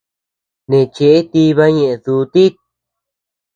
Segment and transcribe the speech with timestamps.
[0.69, 2.55] Neʼe cheʼe tiba ñeʼe dutit.